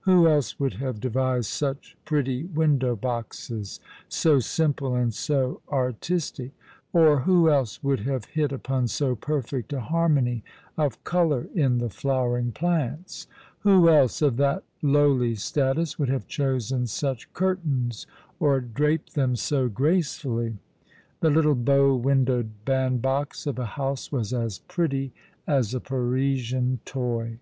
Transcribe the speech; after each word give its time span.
Who 0.00 0.26
else 0.26 0.58
would 0.58 0.74
have 0.82 0.98
devised 0.98 1.46
such 1.48 1.96
pretty 2.04 2.42
window 2.42 2.96
boxes, 2.96 3.78
so 4.08 4.40
simple 4.40 4.96
and 4.96 5.14
so 5.14 5.60
artistic; 5.70 6.50
or 6.92 7.20
who 7.20 7.48
else 7.48 7.84
would 7.84 8.00
have 8.00 8.24
hit 8.24 8.50
upon 8.50 8.88
so 8.88 9.14
perfect 9.14 9.72
a 9.72 9.78
harmony 9.80 10.42
of 10.76 11.04
colour 11.04 11.46
in 11.54 11.78
the 11.78 11.88
flowering 11.88 12.50
plants? 12.50 13.28
^\'ho 13.64 13.86
else, 13.86 14.20
of 14.22 14.38
that 14.38 14.64
lowly 14.82 15.36
status, 15.36 16.00
would 16.00 16.08
have 16.08 16.26
chosen 16.26 16.88
such 16.88 17.32
curtains 17.32 18.08
or 18.40 18.60
draped 18.60 19.14
them 19.14 19.36
so 19.36 19.68
gracefully? 19.68 20.56
The 21.20 21.30
little 21.30 21.54
bow 21.54 21.94
windowed 21.94 22.50
band 22.64 23.02
box 23.02 23.46
of 23.46 23.56
a 23.56 23.66
house 23.78 24.10
was 24.10 24.32
as 24.34 24.58
pretty 24.58 25.12
as 25.46 25.74
a 25.74 25.78
Parisian 25.80 26.80
toy. 26.84 27.38